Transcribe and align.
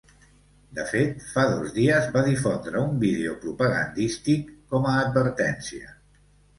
De 0.77 0.85
fet, 0.91 1.19
fa 1.33 1.43
dos 1.51 1.75
dies 1.75 2.09
va 2.17 2.25
difondre 2.29 2.83
un 2.87 2.97
vídeo 3.05 3.37
propagandístic 3.47 4.53
com 4.75 4.93
a 4.93 4.99
advertència. 5.07 5.99